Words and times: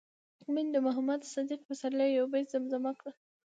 مينې 0.53 0.71
د 0.73 0.77
محمد 0.87 1.21
صديق 1.33 1.59
پسرلي 1.67 2.07
يو 2.17 2.25
بيت 2.33 2.47
زمزمه 2.53 2.91
کړ 2.99 3.09